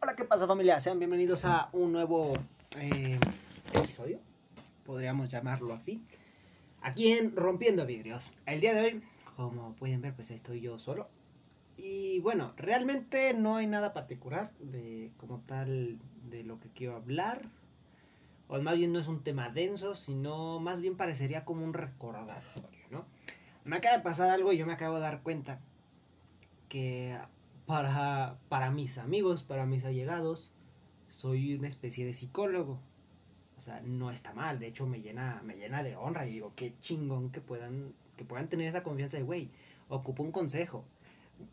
[0.00, 0.78] Hola, ¿qué pasa familia?
[0.78, 2.32] Sean bienvenidos a un nuevo
[2.78, 3.18] eh,
[3.74, 4.20] episodio,
[4.86, 6.04] podríamos llamarlo así,
[6.80, 8.32] aquí en Rompiendo Vidrios.
[8.46, 9.02] El día de hoy,
[9.34, 11.08] como pueden ver, pues estoy yo solo.
[11.76, 15.98] Y bueno, realmente no hay nada particular de como tal
[16.30, 17.48] de lo que quiero hablar.
[18.46, 22.86] O más bien no es un tema denso, sino más bien parecería como un recordatorio,
[22.92, 23.04] ¿no?
[23.64, 25.58] Me acaba de pasar algo y yo me acabo de dar cuenta
[26.68, 27.18] que
[27.68, 30.50] para, para mis amigos, para mis allegados,
[31.08, 32.80] soy una especie de psicólogo.
[33.58, 36.54] O sea, no está mal, de hecho me llena, me llena de honra y digo,
[36.56, 39.50] qué chingón que puedan, que puedan tener esa confianza de, güey,
[39.90, 40.86] ocupo un consejo.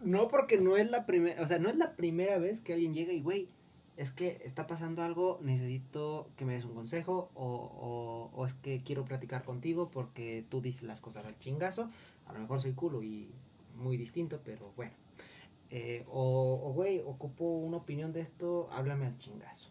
[0.01, 2.93] No porque no es la primera, o sea, no es la primera vez que alguien
[2.93, 3.49] llega y, güey,
[3.97, 8.53] es que está pasando algo, necesito que me des un consejo o, o, o, es
[8.53, 11.89] que quiero platicar contigo porque tú dices las cosas al chingazo.
[12.25, 13.27] A lo mejor soy culo y
[13.75, 14.93] muy distinto, pero bueno.
[15.69, 19.69] Eh, o, güey, ocupo una opinión de esto, háblame al chingazo.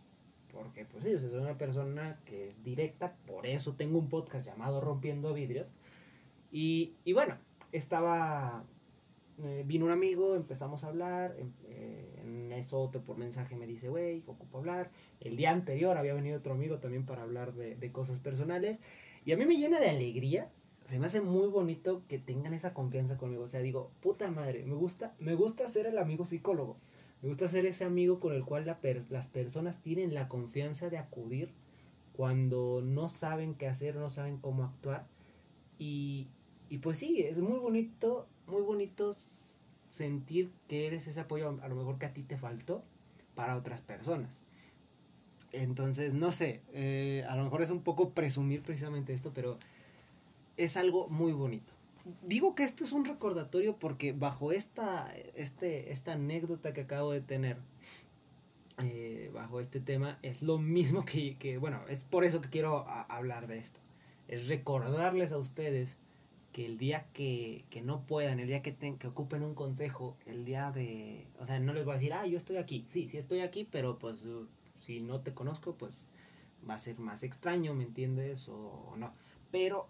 [0.53, 4.47] Porque, pues sí, yo soy una persona que es directa, por eso tengo un podcast
[4.47, 5.67] llamado Rompiendo Vidrios.
[6.53, 7.37] Y, y bueno,
[7.73, 8.65] estaba.
[9.43, 11.37] Eh, vino un amigo, empezamos a hablar.
[11.69, 14.91] Eh, en eso por mensaje me dice, güey, ocupo hablar.
[15.21, 18.79] El día anterior había venido otro amigo también para hablar de, de cosas personales.
[19.25, 20.49] Y a mí me llena de alegría
[20.89, 23.45] se me hace muy bonito que tengan esa confianza conmigo.
[23.45, 26.77] O sea, digo, puta madre, me gusta, me gusta ser el amigo psicólogo.
[27.23, 28.67] Me gusta ser ese amigo con el cual
[29.09, 31.53] las personas tienen la confianza de acudir
[32.13, 35.07] cuando no saben qué hacer, no saben cómo actuar.
[35.79, 36.29] Y,
[36.83, 39.17] pues sí, es muy bonito, muy bonito
[39.89, 42.85] sentir que eres ese apoyo, a lo mejor que a ti te faltó,
[43.35, 44.43] para otras personas.
[45.51, 49.59] Entonces, no sé, eh, a lo mejor es un poco presumir precisamente esto, pero
[50.57, 51.73] es algo muy bonito.
[52.23, 57.23] Digo que esto es un recordatorio porque bajo esta, este, esta anécdota que acabo de
[57.23, 57.57] tener,
[58.79, 62.87] eh, bajo este tema, es lo mismo que, que, bueno, es por eso que quiero
[62.89, 63.81] hablar de esto.
[64.29, 65.99] Es recordarles a ustedes
[66.53, 70.45] que el día que, que no puedan, el día que, que ocupen un consejo, el
[70.45, 71.27] día de...
[71.41, 72.87] O sea, no les voy a decir, ah, yo estoy aquí.
[72.91, 74.25] Sí, sí estoy aquí, pero pues
[74.79, 76.07] si no te conozco, pues
[76.69, 78.49] va a ser más extraño, ¿me entiendes?
[78.49, 79.13] O no.
[79.51, 79.89] Pero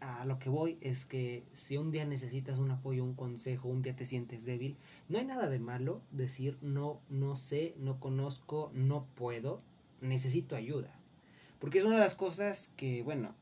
[0.00, 3.82] a lo que voy es que si un día necesitas un apoyo, un consejo, un
[3.82, 4.76] día te sientes débil,
[5.08, 9.60] no hay nada de malo decir no, no sé, no conozco, no puedo,
[10.00, 10.92] necesito ayuda.
[11.58, 13.34] Porque es una de las cosas que, bueno,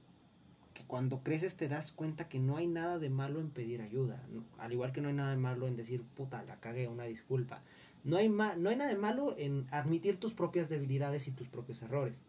[0.74, 4.22] que cuando creces te das cuenta que no hay nada de malo en pedir ayuda.
[4.58, 7.62] Al igual que no hay nada de malo en decir, puta, la cagué, una disculpa.
[8.04, 11.82] No hay, no hay nada de malo en admitir tus propias debilidades y tus propios
[11.82, 12.20] errores.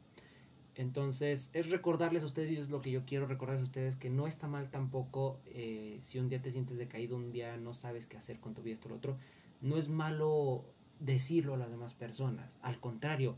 [0.76, 4.10] Entonces, es recordarles a ustedes, y es lo que yo quiero recordarles a ustedes, que
[4.10, 8.08] no está mal tampoco eh, si un día te sientes decaído, un día no sabes
[8.08, 9.18] qué hacer con tu vida, esto, lo otro.
[9.62, 10.66] No es malo
[11.00, 12.58] decirlo a las demás personas.
[12.62, 13.38] Al contrario,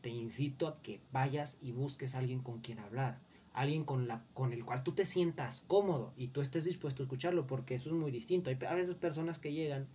[0.00, 3.18] te incito a que vayas y busques a alguien con quien hablar.
[3.52, 7.06] Alguien con, la, con el cual tú te sientas cómodo y tú estés dispuesto a
[7.06, 8.50] escucharlo, porque eso es muy distinto.
[8.50, 9.88] Hay a veces personas que llegan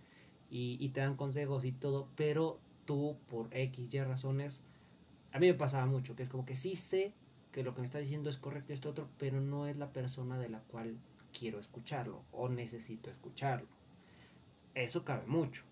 [0.50, 4.60] y, y te dan consejos y todo, pero tú, por X, Y razones,
[5.32, 7.12] a mí me pasaba mucho, que es como que sí sé
[7.52, 10.38] que lo que me está diciendo es correcto esto otro, pero no es la persona
[10.38, 10.96] de la cual
[11.38, 13.68] quiero escucharlo o necesito escucharlo.
[14.74, 15.64] Eso cabe mucho,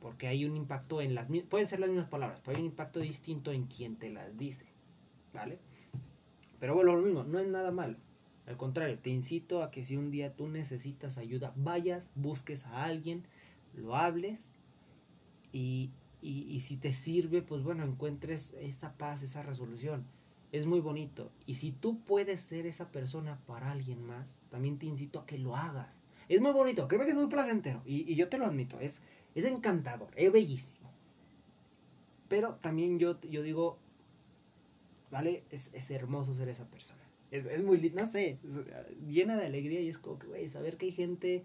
[0.00, 3.00] porque hay un impacto en las pueden ser las mismas palabras, pero hay un impacto
[3.00, 4.66] distinto en quien te las dice,
[5.32, 5.58] ¿vale?
[6.58, 7.96] Pero bueno, lo mismo, no es nada malo.
[8.46, 12.84] Al contrario, te incito a que si un día tú necesitas ayuda, vayas, busques a
[12.84, 13.24] alguien,
[13.74, 14.54] lo hables
[15.52, 15.90] y,
[16.20, 20.04] y, si te sirve, pues bueno, encuentres esa paz, esa resolución.
[20.50, 21.30] Es muy bonito.
[21.46, 25.38] Y si tú puedes ser esa persona para alguien más, también te incito a que
[25.38, 25.88] lo hagas.
[26.28, 27.82] Es muy bonito, créeme que es muy placentero.
[27.84, 29.00] Y, yo te lo admito, es,
[29.34, 30.90] es encantador, es bellísimo.
[32.28, 33.78] Pero también yo, yo digo,
[35.10, 35.44] ¿vale?
[35.50, 37.02] Es, es hermoso ser esa persona.
[37.30, 38.38] Es, es muy no sé,
[39.08, 41.44] llena de alegría y es como que, güey, saber que hay gente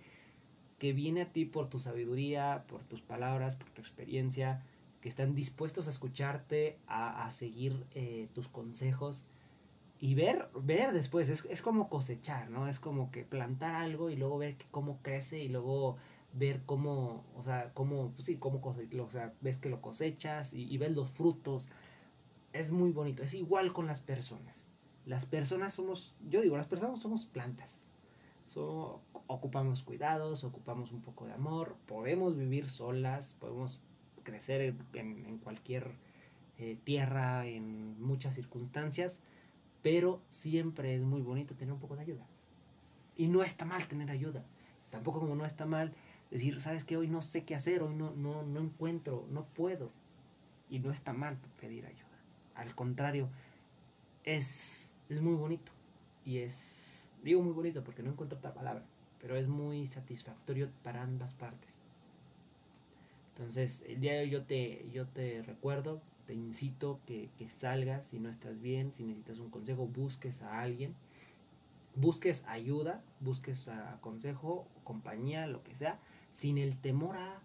[0.79, 4.63] que viene a ti por tu sabiduría, por tus palabras, por tu experiencia,
[5.01, 9.25] que están dispuestos a escucharte, a, a seguir eh, tus consejos
[10.03, 12.67] y ver, ver después, es, es, como cosechar, ¿no?
[12.67, 15.95] Es como que plantar algo y luego ver cómo crece y luego
[16.33, 20.63] ver cómo, o sea, cómo, pues sí, cómo o sea, ves que lo cosechas y,
[20.69, 21.69] y ves los frutos.
[22.51, 24.67] Es muy bonito, es igual con las personas.
[25.05, 27.79] Las personas somos, yo digo, las personas somos plantas.
[28.55, 33.81] Ocupamos cuidados, ocupamos un poco de amor, podemos vivir solas, podemos
[34.23, 35.95] crecer en, en cualquier
[36.59, 39.19] eh, tierra, en muchas circunstancias,
[39.81, 42.27] pero siempre es muy bonito tener un poco de ayuda.
[43.17, 44.45] Y no está mal tener ayuda.
[44.91, 45.93] Tampoco como no está mal
[46.29, 49.91] decir, sabes que hoy no sé qué hacer, hoy no, no, no encuentro, no puedo.
[50.69, 52.03] Y no está mal pedir ayuda.
[52.55, 53.29] Al contrario,
[54.23, 55.71] es, es muy bonito.
[56.23, 56.82] Y es,
[57.23, 58.83] digo muy bonito porque no encuentro otra palabra,
[59.21, 61.83] pero es muy satisfactorio para ambas partes.
[63.35, 68.05] Entonces, el día de hoy yo te, yo te recuerdo, te incito que, que salgas
[68.05, 70.95] si no estás bien, si necesitas un consejo, busques a alguien
[71.95, 75.99] busques ayuda, busques a consejo, compañía, lo que sea,
[76.31, 77.41] sin el temor a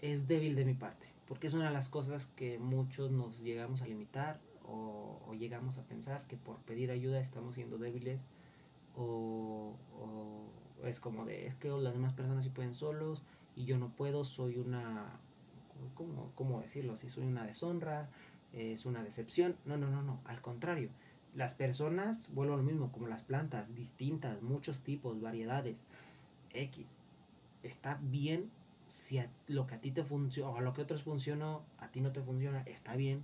[0.00, 3.82] es débil de mi parte, porque es una de las cosas que muchos nos llegamos
[3.82, 8.20] a limitar o, llegamos a pensar que por pedir ayuda estamos siendo débiles
[8.96, 9.76] o,
[10.84, 13.24] es como de es que las demás personas sí pueden solos
[13.56, 15.20] y yo no puedo, soy una,
[15.94, 16.96] ¿cómo, cómo decirlo?
[16.96, 18.08] Si soy una deshonra,
[18.52, 20.90] es una decepción, no, no, no, no, al contrario
[21.34, 25.86] las personas, vuelvo a lo mismo, como las plantas, distintas, muchos tipos, variedades,
[26.52, 26.86] X.
[27.62, 28.50] Está bien
[28.88, 32.00] si lo que a ti te funciona, o a lo que otros funcionó, a ti
[32.00, 33.22] no te funciona, está bien.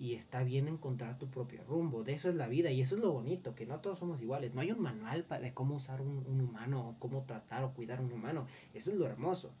[0.00, 2.02] Y está bien encontrar tu propio rumbo.
[2.02, 4.52] De eso es la vida y eso es lo bonito, que no todos somos iguales.
[4.54, 8.10] No hay un manual de cómo usar un, humano o cómo tratar o cuidar un
[8.10, 8.46] humano.
[8.74, 9.52] Eso es lo hermoso.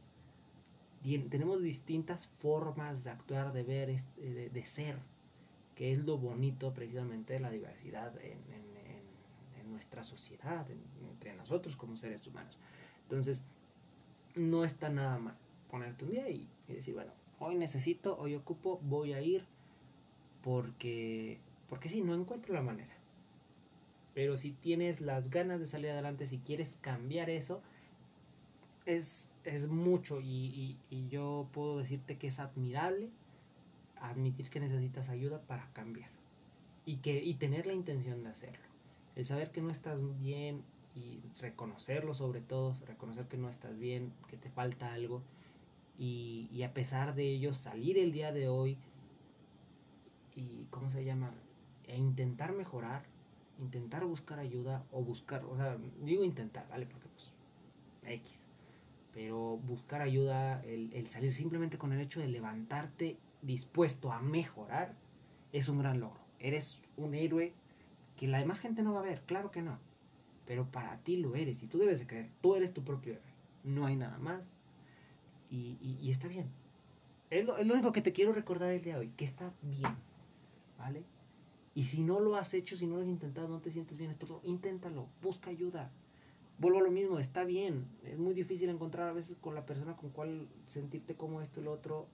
[1.28, 4.96] tenemos distintas formas de actuar, de ver, de, de ser
[5.80, 8.38] que es lo bonito precisamente de la diversidad en,
[9.70, 10.66] nuestra sociedad,
[11.10, 12.58] entre nosotros como seres humanos.
[13.04, 13.44] Entonces,
[14.34, 15.36] no está nada mal
[15.70, 19.46] ponerte un día y, decir, bueno, hoy necesito, hoy ocupo, voy a ir
[20.42, 21.38] porque,
[21.68, 22.94] porque sí, no encuentro la manera.
[24.14, 27.62] Pero si tienes las ganas de salir adelante, si quieres cambiar eso,
[28.86, 33.10] es, es mucho y, y yo puedo decirte que es admirable
[34.00, 36.10] admitir que necesitas ayuda para cambiar
[36.84, 38.64] y, que, y tener la intención de hacerlo.
[39.16, 40.62] El saber que no estás bien
[40.94, 45.22] y reconocerlo sobre todo, reconocer que no estás bien, que te falta algo
[45.98, 48.78] y, y a pesar de ello salir el día de hoy
[50.34, 51.32] y, ¿cómo se llama?
[51.84, 53.04] E intentar mejorar,
[53.58, 56.86] intentar buscar ayuda o buscar, o sea, digo intentar, ¿vale?
[56.86, 57.32] Porque pues
[58.04, 58.46] X.
[59.12, 64.94] Pero buscar ayuda, el, el salir simplemente con el hecho de levantarte dispuesto a mejorar,
[65.52, 66.20] es un gran logro.
[66.38, 67.52] Eres un héroe
[68.16, 69.78] que la demás gente no va a ver, claro que no.
[70.46, 73.30] Pero para ti lo eres y tú debes de creer, tú eres tu propio héroe.
[73.64, 74.54] No hay nada más.
[75.50, 76.48] Y, y, está bien.
[77.30, 79.52] Es lo, es lo, único que te quiero recordar el día de hoy, que está
[79.62, 79.96] bien.
[80.80, 81.04] ¿Vale?
[81.74, 84.10] Y si no lo has hecho, si no lo has intentado, no te sientes bien,
[84.10, 85.92] esto, inténtalo, busca ayuda.
[86.58, 87.86] Vuelvo a lo mismo, está bien.
[88.04, 91.68] Es muy difícil encontrar a veces con la persona con cual sentirte como esto y
[91.68, 92.08] otro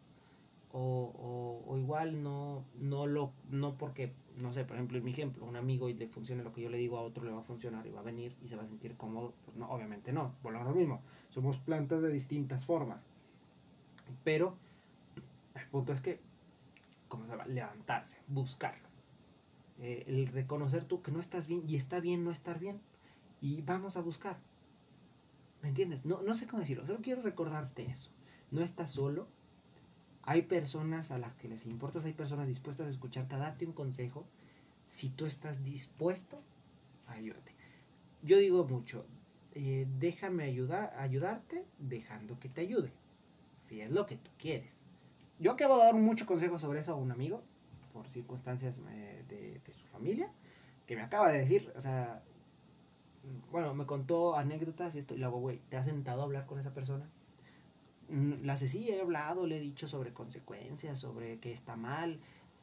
[0.79, 5.47] o, o, igual no, no lo, no porque, no sé, por ejemplo, en mi ejemplo,
[5.47, 7.45] un amigo y le funcione lo que yo le digo a otro le va a
[7.45, 10.35] funcionar y va a venir y se va a sentir cómodo, pues no, obviamente no,
[10.43, 13.01] volvemos a lo mismo, somos plantas de distintas formas,
[14.23, 14.55] pero
[15.55, 16.21] el punto es que,
[17.47, 18.89] Levantarse, buscarlo,
[19.79, 22.81] eh, el reconocer tú que no estás bien y está bien no estar bien.
[23.41, 24.39] Y vamos a buscar,
[25.63, 26.05] ¿me entiendes?
[26.05, 28.11] No, no sé cómo decirlo, solo quiero recordarte eso,
[28.51, 29.29] no estás solo,
[30.23, 33.73] hay personas a las que les importas, hay personas dispuestas a escucharte, a darte un
[33.73, 34.27] consejo,
[34.89, 36.43] si tú estás dispuesto,
[37.07, 37.55] ayúdate.
[38.23, 39.07] Yo digo mucho,
[39.55, 42.93] eh, déjame ayudar, ayudarte dejando que te ayude,
[43.63, 44.86] si es lo que tú quieres.
[45.39, 47.43] Yo acabo de dar mucho consejo sobre eso a un amigo,
[47.93, 50.31] por circunstancias eh, de, su familia,
[50.87, 52.23] que me acaba de decir, o sea,
[53.51, 56.59] bueno, me contó anécdotas y esto, y luego, güey, ¿te has sentado a hablar con
[56.59, 57.09] esa persona?
[58.09, 62.19] Mm, la Cecilia he hablado, le he dicho sobre consecuencias, sobre que está mal,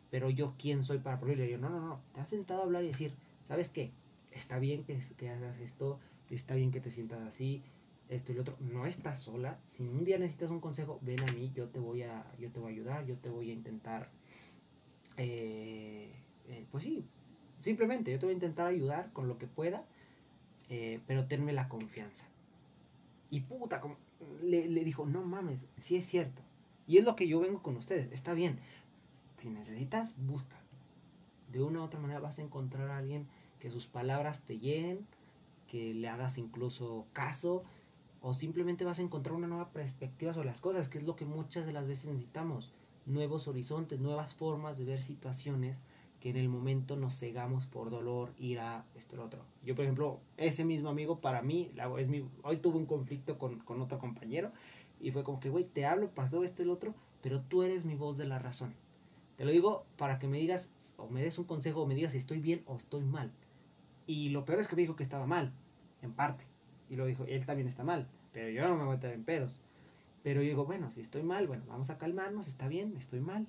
[0.10, 1.51] pero yo quién soy para prohibirle.
[1.51, 3.13] Yo, no, no, no, te has sentado a hablar y decir,
[3.46, 3.92] ¿sabes qué?
[4.32, 6.00] Está bien que, que hagas esto,
[6.30, 7.62] está bien que te sientas así,
[8.13, 8.58] esto y lo otro.
[8.60, 9.60] No estás sola.
[9.67, 12.60] Si un día necesitas un consejo, ven a mí, yo te voy a, yo te
[12.60, 14.10] voy a ayudar, yo te voy a intentar,
[15.17, 16.12] eh,
[16.48, 17.05] eh, pues sí,
[17.60, 19.86] simplemente yo te voy a intentar ayudar con lo que pueda,
[20.70, 22.27] eh, pero tenme la confianza.
[23.29, 23.98] Y puta, como,
[24.41, 26.41] le, dijo, no mames, sí es cierto.
[26.88, 28.60] Y es lo que yo vengo con ustedes, está bien.
[29.38, 30.58] Si necesitas, busca.
[31.51, 33.27] De una u otra manera vas a encontrar a alguien
[33.60, 35.08] que sus palabras te lleguen,
[35.67, 37.63] que le hagas incluso caso,
[38.25, 41.25] o simplemente vas a encontrar una nueva perspectiva sobre las cosas, que es lo que
[41.25, 42.72] muchas de las veces necesitamos.
[43.06, 45.77] Nuevos horizontes, nuevas formas de ver situaciones
[46.22, 49.42] que en el momento nos cegamos por dolor, ira, esto, lo otro.
[49.65, 53.60] Yo, por ejemplo, ese mismo amigo para mí, es mi, hoy tuve un conflicto con,
[53.60, 54.53] con otro compañero
[55.01, 57.96] y fue como que, güey, te hablo, pasó esto y otro, pero tú eres mi
[57.96, 58.74] voz de la razón.
[59.36, 62.13] Te lo digo para que me digas, o me des un consejo, o me digas
[62.13, 63.34] si estoy bien o estoy mal.
[64.08, 65.51] Y lo peor es que me dijo que estaba mal,
[66.01, 66.53] en parte.
[66.94, 69.24] Y lo dijo, él también está mal, pero yo no me voy a meter en
[69.24, 69.60] pedos.
[70.22, 73.48] Pero yo digo, bueno, si estoy mal, bueno, vamos a calmarnos, está bien, estoy mal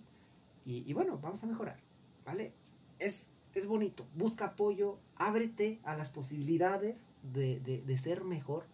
[0.65, 1.77] Y, bueno, vamos a mejorar,
[2.25, 2.55] ¿vale?
[2.99, 6.97] Es, es bonito, busca apoyo, ábrete a las posibilidades
[7.35, 8.65] de, de ser mejor,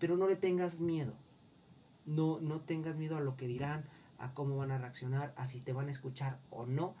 [0.00, 1.12] pero no le tengas miedo.
[2.04, 3.84] No, no tengas miedo a lo que dirán,
[4.18, 6.96] a cómo van a reaccionar, a si te van a escuchar o no.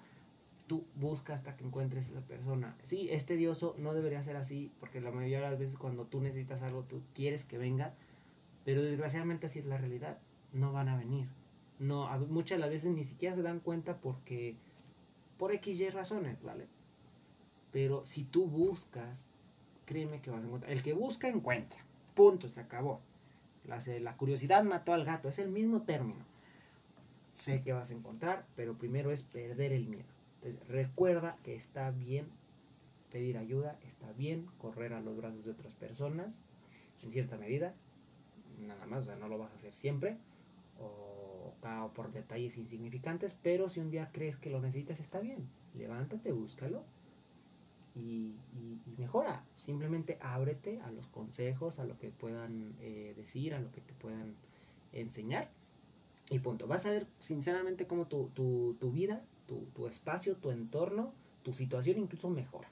[0.70, 2.76] Tú busca hasta que encuentres a esa persona.
[2.84, 6.20] Sí, es tedioso, no debería ser así, porque la mayoría de las veces cuando tú
[6.20, 7.92] necesitas algo, tú quieres que venga,
[8.64, 10.18] pero desgraciadamente así es la realidad.
[10.52, 11.26] No van a venir.
[11.80, 14.54] No, muchas de las veces ni siquiera se dan cuenta porque
[15.38, 16.68] por X y razones, ¿vale?
[17.72, 19.32] Pero si tú buscas,
[19.86, 20.70] créeme que vas a encontrar.
[20.70, 21.80] El que busca, encuentra.
[22.14, 23.00] Punto, se acabó.
[23.64, 26.24] La, curiosidad mató al gato, es el mismo término.
[27.32, 30.19] Sé que vas a encontrar, pero primero es perder el miedo.
[30.42, 32.26] Entonces, recuerda que está bien
[33.12, 36.42] pedir ayuda, está bien correr a los brazos de otras personas,
[37.02, 37.74] en cierta medida,
[38.58, 40.16] nada más, o sea, no lo vas a hacer siempre,
[40.78, 41.54] o,
[41.94, 46.84] por detalles insignificantes, pero si un día crees que lo necesitas, está bien, levántate, búscalo,
[47.94, 48.34] y,
[48.96, 49.44] mejora.
[49.56, 53.94] Simplemente ábrete a los consejos, a lo que puedan eh, decir, a lo que te
[53.94, 54.34] puedan
[54.92, 55.50] enseñar.
[56.28, 56.66] Y punto.
[56.66, 59.22] Vas a ver sinceramente cómo tu, tu, vida,
[59.74, 62.68] tu, espacio, tu entorno, tu situación incluso mejora.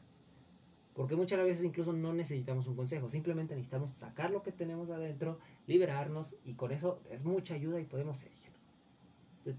[0.94, 5.38] Porque muchas veces incluso no necesitamos un consejo, simplemente necesitamos sacar lo que tenemos adentro,
[5.66, 8.38] liberarnos y con eso es mucha ayuda y podemos seguir.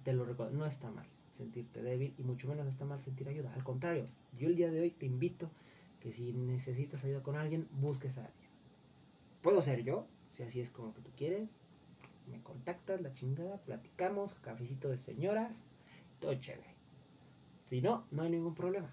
[0.03, 3.53] Te lo recuerdo, no está mal sentirte débil y mucho menos está mal sentir ayuda.
[3.53, 4.05] Al contrario,
[4.37, 5.49] yo el día de hoy te invito
[6.01, 8.49] que si necesitas ayuda con alguien, busques a alguien.
[9.41, 11.49] Puedo ser yo, si así es como que tú quieres.
[12.29, 15.63] Me contactas, la chingada, platicamos, cafecito de señoras,
[16.19, 16.78] todo chévere.
[17.69, 18.89] Si no, no hay ningún problema.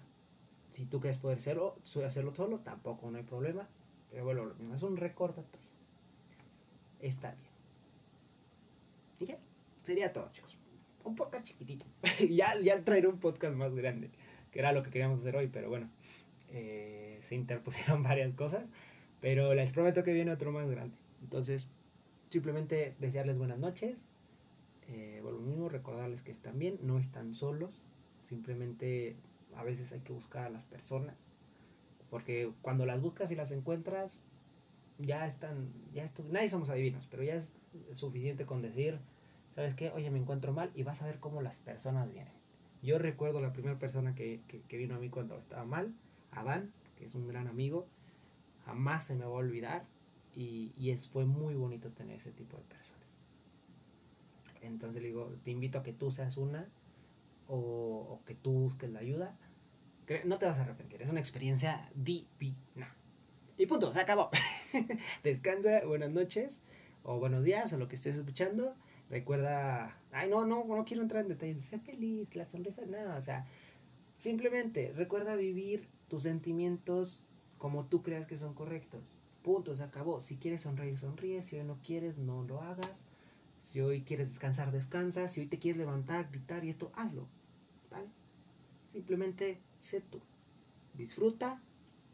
[0.69, 3.67] Si tú crees poder hacerlo, hacerlo solo, tampoco no hay problema.
[4.11, 5.67] Pero bueno, es un recordatorio.
[6.99, 7.51] Está bien.
[9.19, 9.39] Y ya,
[9.83, 10.57] sería todo, chicos
[11.07, 11.85] un podcast chiquitito.
[12.29, 14.11] ya, ya traeré un podcast más grande,
[14.51, 15.89] que era lo que queríamos hacer hoy, pero bueno,
[16.49, 18.65] eh, se interpusieron varias cosas,
[19.21, 20.95] pero les prometo que viene otro más grande.
[21.21, 21.69] Entonces,
[22.29, 23.95] simplemente desearles buenas noches.
[24.89, 27.81] Eh, lo mismo, recordarles que están bien, no están solos,
[28.27, 29.15] simplemente
[29.55, 31.15] a veces hay que buscar a las personas,
[32.09, 34.23] porque cuando las buscas y las encuentras,
[34.99, 37.53] ya están, ya esto, nadie somos adivinos, pero ya es
[37.91, 38.99] suficiente con decir,
[39.55, 39.91] ¿sabes qué?
[39.91, 42.33] Oye, me encuentro mal y vas a ver cómo las personas vienen.
[42.81, 45.93] Yo recuerdo la primera persona que, vino a mí cuando estaba mal,
[46.31, 47.87] Adán, que es un gran amigo,
[48.65, 49.85] jamás se me va a olvidar
[50.35, 52.97] y, es, fue muy bonito tener ese tipo de personas.
[54.61, 56.67] Entonces le digo, te invito a que tú seas una
[57.47, 59.37] o, que tú busques la ayuda.
[60.25, 62.95] No te vas a arrepentir, es una experiencia divina.
[63.57, 64.29] Y punto, se acabó.
[65.23, 66.61] Descansa, buenas noches
[67.03, 68.75] o buenos días o lo que estés escuchando.
[69.09, 73.21] Recuerda, ay, no, no, no quiero entrar en detalles, sé feliz, la sonrisa, nada, o
[73.21, 73.45] sea,
[74.17, 77.21] simplemente recuerda vivir tus sentimientos
[77.57, 79.17] como tú creas que son correctos.
[79.41, 80.19] Punto, se acabó.
[80.19, 81.41] Si quieres sonreír, sonríe.
[81.41, 83.05] Si no quieres, no lo hagas.
[83.77, 85.27] Si hoy quieres descansar, descansa.
[85.27, 87.27] Si hoy te quieres levantar, gritar y esto, hazlo.
[87.91, 88.07] ¿Vale?
[88.87, 90.19] Simplemente sé tú.
[90.95, 91.61] Disfruta,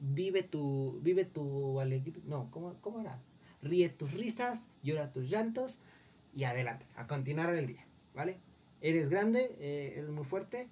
[0.01, 2.21] vive tu, vive tu alegría.
[2.25, 3.17] No, ¿cómo, ¿cómo era?
[3.61, 5.79] Ríe tus risas, llora tus llantos
[6.35, 8.39] y adelante, a continuar el día, ¿vale?
[8.81, 10.67] Eres grande, eh, eres muy fuerte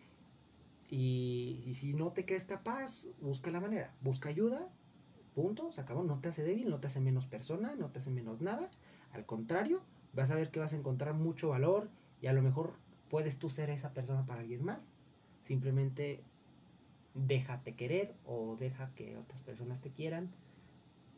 [0.90, 4.68] y, si no te crees capaz, busca la manera, busca ayuda,
[5.36, 8.10] punto, se acabó, no te hace débil, no te hace menos persona, no te hace
[8.10, 8.70] menos nada,
[9.14, 9.82] al contrario,
[10.14, 11.90] vas a ver que vas a encontrar mucho valor
[12.22, 12.74] y a lo mejor
[13.10, 14.80] puedes tú ser esa persona para alguien más,
[15.44, 16.24] simplemente
[17.14, 20.32] déjate querer o deja que otras personas te quieran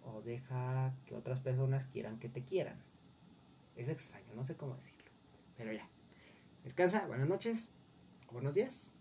[0.03, 2.81] o deja que otras personas quieran que te quieran.
[3.75, 5.11] Es extraño, no sé cómo decirlo.
[5.57, 5.87] Pero ya.
[6.63, 7.69] Descansa, buenas noches,
[8.31, 8.93] buenos días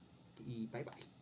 [0.44, 1.21] y bye bye.